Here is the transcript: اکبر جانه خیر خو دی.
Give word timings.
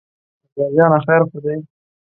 اکبر 0.45 0.69
جانه 0.75 0.99
خیر 1.05 1.21
خو 1.29 1.37
دی. 1.43 1.57